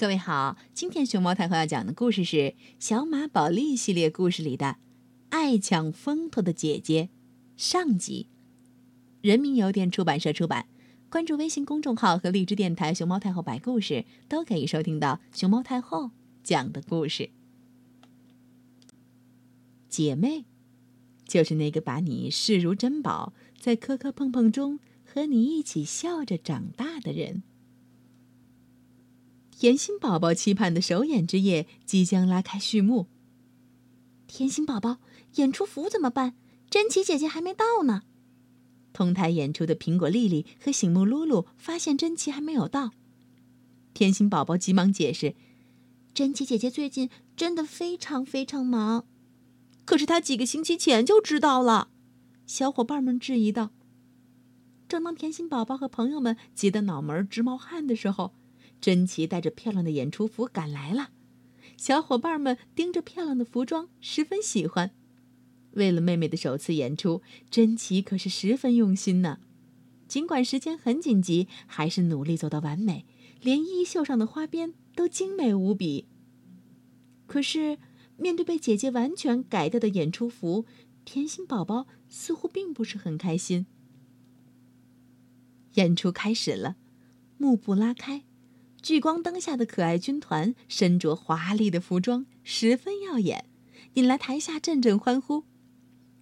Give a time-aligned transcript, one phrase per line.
[0.00, 2.36] 各位好，今天熊猫太后要讲的故事是
[2.78, 4.66] 《小马宝莉》系列故事里的
[5.28, 7.10] 《爱抢风头的姐姐》
[7.62, 8.26] 上集。
[9.20, 10.64] 人民邮电出版社出版。
[11.10, 16.12] 关注微信公众号和荔枝电台“熊猫太后摆故事”，都可以收听到熊猫太后
[16.42, 17.28] 讲的故事。
[19.90, 20.46] 姐妹，
[21.26, 27.42] 就是那个把你视如珍宝，在磕磕碰碰中和你一起笑着长大的人。
[29.60, 33.08] 甜心宝宝期盼的首演之夜即将拉开序幕。
[34.26, 35.00] 甜心宝宝，
[35.34, 36.34] 演出服怎么办？
[36.70, 38.04] 珍奇姐姐还没到呢。
[38.94, 42.92] 同台演出的苹果丽丽和醒目露露发现珍奇还没有到，
[43.92, 45.34] 甜心宝宝急忙解释
[46.14, 49.04] ：“珍奇姐姐最近真的非常非常忙。”
[49.84, 51.90] 可是她几个星期前就知道了，
[52.46, 53.72] 小伙伴们质疑道。
[54.88, 58.32] 正当甜心宝宝和朋友们急得脑门直冒汗的时候，
[58.80, 61.10] 珍奇带着漂亮的演出服赶来了。
[61.76, 64.92] 小伙伴们盯着漂亮的服装，十分喜欢。
[65.72, 69.38] 为了妹妹的首次演出，珍奇可是十分用心呢。
[70.08, 73.06] 尽管时间很紧急，还是努力做到完美，
[73.40, 76.06] 连衣袖上的花边都精美无比。
[77.26, 77.78] 可是，
[78.16, 80.66] 面对被姐姐完全改掉的演出服，
[81.04, 83.66] 甜心宝宝似乎并不是很开心。
[85.74, 86.74] 演出开始了，
[87.38, 88.24] 幕布拉开，
[88.82, 93.44] 聚光灯下的可爱军团身着华丽的服装，十分耀眼，
[93.94, 95.44] 引来台下阵阵欢呼。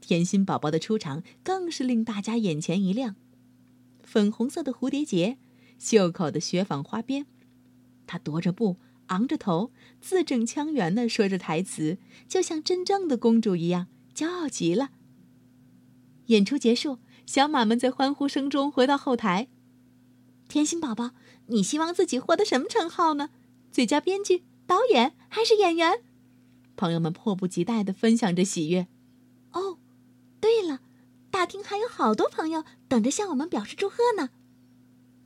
[0.00, 3.14] 甜心宝宝的出场更是令大家眼前一亮，
[4.02, 5.38] 粉红色的蝴蝶结，
[5.78, 7.26] 袖口的雪纺花边，
[8.06, 9.70] 她踱着步，昂着头，
[10.00, 14.90] 字正腔圆地说着台词，就像真正的公主一样，骄傲极了。
[16.26, 19.48] 演出结束，小马们在欢呼声中回到后台。
[20.48, 21.12] 甜心宝宝，
[21.50, 23.30] 你希望自己获得什么称号呢？
[23.70, 26.02] 最佳编剧、导演还是演员？
[26.76, 28.88] 朋友们迫不及待地分享着喜悦。
[29.52, 29.78] 哦。
[30.40, 30.80] 对了，
[31.30, 34.30] 大厅还有好多朋友等着向我们表示祝贺呢。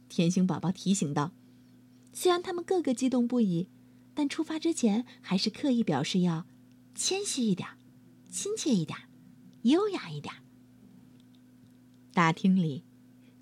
[0.08, 1.30] 甜心宝宝提醒道
[2.12, 3.68] ：“虽然他们个个激动不已，
[4.12, 6.46] 但出发之前还是刻意表示要
[6.96, 7.68] 谦虚一点、
[8.28, 8.98] 亲切一点、
[9.62, 10.34] 优雅一点。”
[12.12, 12.82] 大厅里，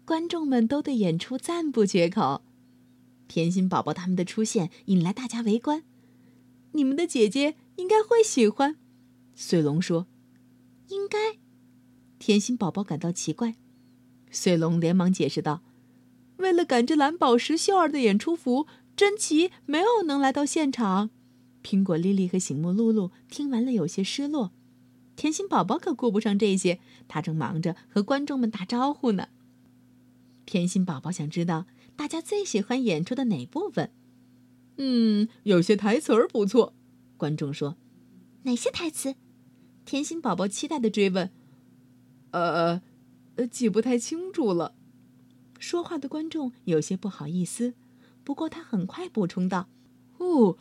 [0.04, 2.42] 观众们都对演出赞不绝口。
[3.32, 5.84] 甜心宝宝他们的出现引来大家围观。
[6.72, 8.76] 你们的姐姐应该会喜欢，
[9.34, 10.06] 穗龙说
[10.88, 11.38] ：“应该。”
[12.20, 13.54] 甜心宝宝感到奇怪，
[14.30, 15.62] 穗龙连忙解释道
[16.36, 21.08] ：“为了赶着蓝宝石秀儿的演出服，珍奇没有能来到现场。”
[21.64, 24.52] 苹果莉莉和醒目露露听完了有些失落。
[25.16, 29.28] 甜心宝宝可顾不上这些，他正忙着和观众们打招呼呢。
[30.44, 31.64] 甜心宝宝想知道
[32.02, 33.92] 大家最喜欢演出的哪部分。
[34.76, 36.74] 嗯，有些台词儿不错。
[37.16, 37.76] 观众说
[38.42, 39.14] ：“哪些台词？”
[39.86, 41.30] 甜心宝宝期待的追问。
[42.32, 42.82] 呃，
[43.36, 44.74] 呃，记不太清楚了。
[45.60, 47.74] 说话的观众有些不好意思，
[48.24, 49.68] 不过他很快补充道
[50.18, 50.58] ：“哦，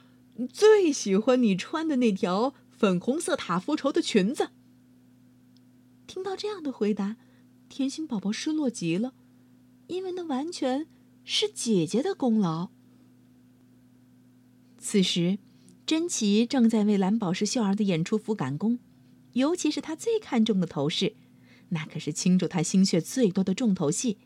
[0.53, 4.51] 最喜欢你穿的那条粉红色塔夫绸的裙子。”
[6.05, 7.17] 听到这样的回答，
[7.67, 9.15] 甜心宝宝失落极了，
[9.87, 10.85] 因为那完全
[11.23, 12.69] 是姐姐的功劳。
[14.77, 15.37] 此时，
[15.85, 18.79] 珍奇正在为蓝宝石秀儿的演出服赶工，
[19.33, 21.15] 尤其是她最看重的头饰。
[21.69, 24.17] 那可是倾注他心血最多的重头戏，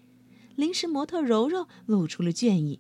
[0.55, 2.79] 临时模特柔柔露出了倦意。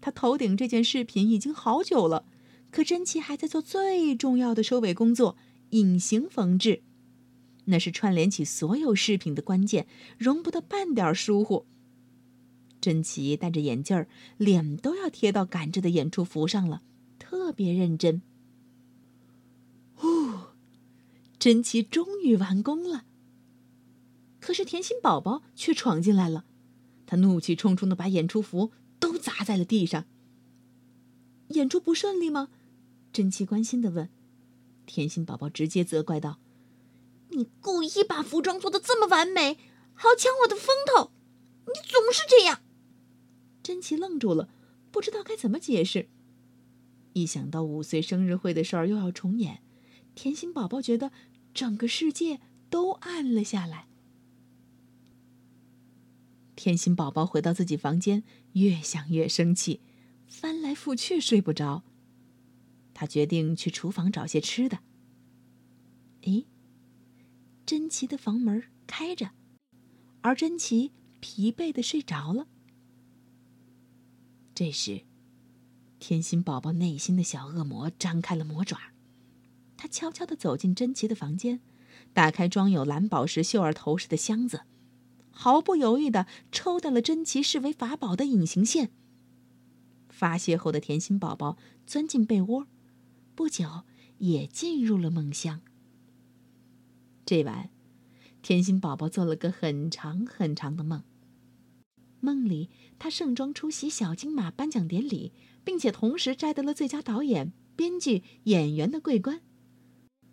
[0.00, 2.24] 她头顶这件饰品已经好久了，
[2.70, 5.36] 可珍奇还在做最重要的收尾工作——
[5.70, 6.84] 隐形缝制。
[7.64, 9.88] 那是串联起所有饰品的关键，
[10.18, 11.66] 容不得半点疏忽。
[12.86, 16.82] 珍奇戴着眼镜儿，脸都要贴到赶制的演出服上了，
[17.18, 18.22] 特别认真。
[19.96, 20.06] 呼，
[21.36, 23.04] 珍奇终于完工了。
[24.38, 26.44] 可是甜心宝宝却闯进来了，
[27.06, 28.70] 他怒气冲冲的把演出服
[29.00, 30.04] 都砸在了地上。
[31.48, 32.50] 演出不顺利吗？
[33.12, 34.08] 珍奇关心的问。
[34.86, 36.38] 甜心宝宝直接责怪道
[37.34, 39.58] ：“你故意把服装做的这么完美，
[39.92, 41.10] 好抢我的风头，
[41.66, 42.60] 你总是这样。”
[43.66, 44.48] 珍奇愣住了，
[44.92, 46.08] 不知道该怎么解释。
[47.14, 49.60] 一想到五岁生日会的事儿又要重演，
[50.14, 51.10] 甜心宝宝觉得
[51.52, 52.38] 整个世界
[52.70, 53.88] 都暗了下来。
[56.54, 58.22] 甜心宝宝回到自己房间，
[58.52, 59.80] 越想越生气，
[60.28, 61.82] 翻来覆去睡不着。
[62.94, 64.78] 他决定去厨房找些吃的。
[66.22, 66.44] 咦，
[67.66, 69.32] 珍奇的房门开着，
[70.20, 72.46] 而珍奇疲惫的睡着了。
[74.56, 75.02] 这时，
[75.98, 78.78] 甜心宝宝内心的小恶魔张开了魔爪，
[79.76, 81.60] 他悄悄地走进珍奇的房间，
[82.14, 84.62] 打开装有蓝宝石秀儿头饰的箱子，
[85.30, 88.92] 毫不犹豫地抽掉了珍奇视为法宝的隐形线。
[90.08, 92.66] 发泄后的甜心宝宝钻进被窝，
[93.34, 93.82] 不久
[94.16, 95.60] 也进入了梦乡。
[97.26, 97.68] 这晚，
[98.40, 101.04] 甜心宝宝做了个很长很长的梦。
[102.20, 105.32] 梦里，他盛装出席小金马颁奖典礼，
[105.64, 109.40] 并且同时摘得了最佳导演、编剧、演员的桂冠。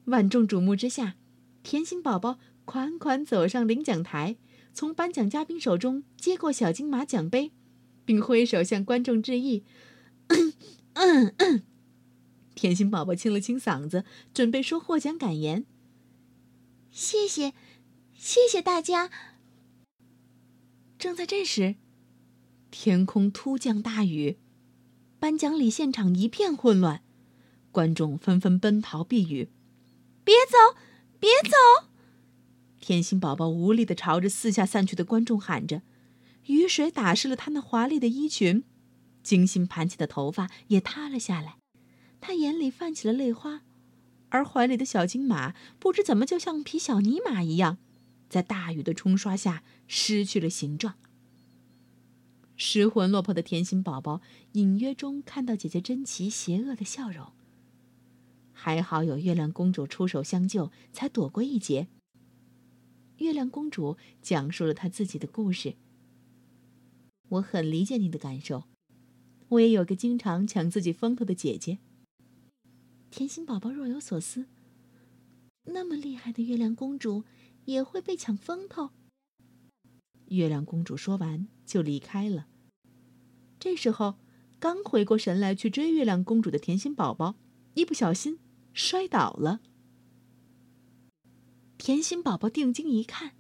[0.06, 1.16] 万众瞩目之下，
[1.62, 4.38] 甜心宝宝款款走上领奖台，
[4.74, 7.52] 从颁奖嘉宾手中接过小金马奖杯，
[8.06, 9.64] 并挥手向观众致意。
[12.56, 15.66] 甜心宝宝清了清嗓子，准备说获奖感言。
[16.92, 17.54] 谢谢，
[18.14, 19.10] 谢谢大家。
[21.04, 21.76] 正在这时，
[22.72, 24.38] 天空突降大雨，
[25.20, 27.04] 颁奖礼现场一片混乱，
[27.74, 29.50] 观众纷纷奔逃避雨。
[30.24, 30.80] 别走，
[31.20, 31.90] 别走！
[32.80, 35.82] 甜心宝宝无力的朝着四下散去的观众喊着，
[36.46, 38.64] 雨水打湿了他那华丽的衣裙，
[39.22, 41.58] 精心盘起的头发也塌了下来，
[42.22, 43.64] 他眼里泛起了泪花，
[44.30, 47.78] 而怀里的小金马不知怎么就像匹小泥马一样。
[48.34, 50.96] 在大雨的冲刷下，失去了形状。
[52.58, 54.22] 失魂落魄的甜心宝宝
[54.54, 57.32] 隐约中看到姐姐珍奇邪恶的笑容。
[58.52, 61.88] 还好有月亮公主出手相救，才躲过一劫。
[63.18, 65.76] 月亮公主讲述了她自己的故事。
[67.30, 68.64] 我很理解你的感受，
[69.50, 71.78] 我也有个经常抢自己风头的姐姐。
[73.12, 74.48] 甜心宝宝若有所思。
[75.66, 77.24] 那么厉害的月亮公主。
[77.66, 78.92] 也会被抢风头。
[80.28, 82.48] 月亮公主说完就离开了。
[83.60, 84.16] 这时候，
[84.60, 87.36] 刚回过神来去追月亮公主的甜心宝宝，
[87.76, 88.40] 一不小心
[88.74, 89.62] 摔倒了。
[91.78, 93.34] 甜心宝宝定睛一看，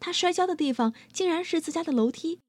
[0.00, 2.40] 他摔跤的地方竟然是自家的楼梯。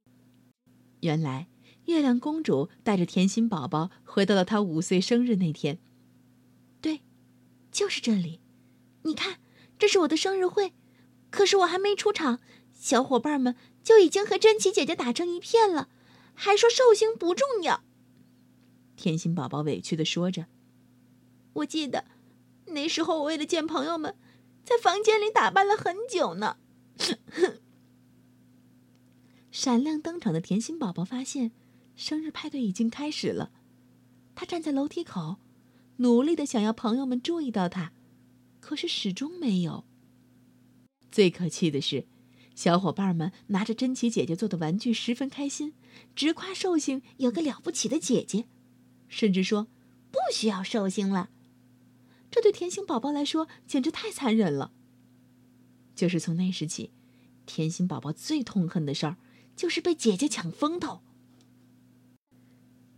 [1.02, 1.48] 原来，
[1.86, 5.80] 月亮公主带着甜心宝宝回到了她五岁生日那天。
[6.82, 7.02] 对，
[7.72, 8.40] 就是这里。
[9.04, 9.40] 你看，
[9.78, 10.74] 这是我的生日会。
[11.36, 12.40] 可是我还没出场，
[12.72, 15.90] 小伙伴们就已经和珍奇姐姐打成一片了，
[16.34, 17.84] 还说寿星不重要。
[18.96, 20.46] 甜心宝宝委屈的说着
[21.56, 22.06] ：“我记得
[22.68, 24.16] 那时候我为了见朋友们，
[24.64, 26.56] 在房间里打扮了很久呢。”
[26.98, 27.60] 哼哼
[29.52, 31.52] 闪亮登场的甜心宝宝发现，
[31.98, 33.52] 生日派对已经开始了。
[34.36, 35.36] 他站在楼梯口，
[35.98, 37.92] 努力的想要朋友们注意到他，
[38.62, 39.84] 可是始终没有。
[41.16, 42.06] 最可气的是，
[42.56, 45.74] 小伙伴们拿着珍奇姐姐做的玩具十分开心，
[46.14, 48.50] 直夸寿星有个了不起的姐姐，
[49.08, 49.68] 甚至说
[50.12, 51.30] 不需要寿星了。
[52.30, 54.74] 这对甜心宝宝来说简直太残忍了。
[55.96, 56.92] 就是从那时起，
[57.46, 59.16] 甜心宝宝最痛恨的事儿
[59.56, 61.00] 就是被姐姐抢风头。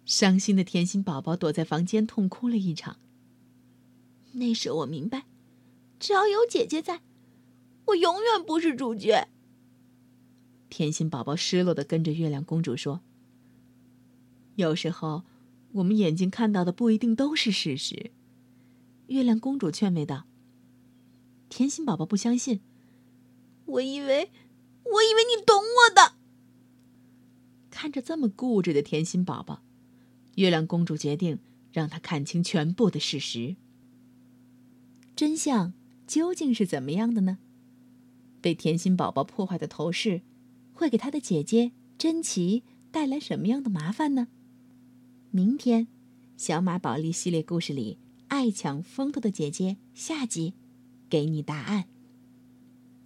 [0.06, 2.98] 伤心的甜心宝宝躲在房间痛哭了一场。
[4.32, 5.28] 那时我明白，
[6.00, 7.04] 只要有姐姐在。
[7.88, 9.28] 我永远不是主角。
[10.70, 13.02] 甜心宝宝失落的跟着月亮公主说
[14.56, 15.24] ：“有时候，
[15.74, 18.12] 我们眼睛看到的不一定都是事实。”
[19.08, 20.26] 月亮公主劝慰道。
[21.50, 22.60] 甜心宝宝不相信
[23.66, 24.32] ：“我以为，
[24.84, 26.16] 我以为你懂我的。”
[27.72, 29.62] 看着这么固执的甜心宝宝，
[30.36, 31.40] 月亮公主决定
[31.72, 33.56] 让他看清全部的事实。
[35.16, 35.74] 真相
[36.06, 37.38] 究竟是怎么样的呢？
[38.48, 40.22] 被甜心宝宝破坏的头饰，
[40.72, 44.30] 会给他的姐姐珍奇带来什么样的麻烦呢？
[45.32, 45.86] 明天，
[46.38, 47.98] 《小马宝莉》系列故事里，
[48.30, 50.54] 爱抢风头的姐姐下集，
[51.10, 51.90] 给你答案。